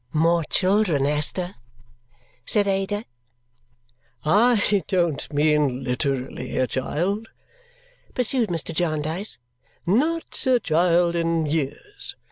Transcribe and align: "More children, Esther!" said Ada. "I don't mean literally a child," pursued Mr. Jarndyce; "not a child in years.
"More 0.13 0.43
children, 0.45 1.05
Esther!" 1.05 1.53
said 2.43 2.67
Ada. 2.67 3.05
"I 4.25 4.81
don't 4.87 5.31
mean 5.31 5.83
literally 5.83 6.57
a 6.57 6.65
child," 6.65 7.27
pursued 8.15 8.49
Mr. 8.49 8.73
Jarndyce; 8.73 9.37
"not 9.85 10.47
a 10.47 10.59
child 10.59 11.15
in 11.15 11.45
years. 11.45 12.15